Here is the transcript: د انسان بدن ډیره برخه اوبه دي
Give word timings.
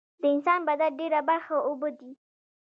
د 0.21 0.23
انسان 0.33 0.59
بدن 0.67 0.91
ډیره 0.99 1.19
برخه 1.29 1.55
اوبه 1.67 1.89
دي 1.99 2.11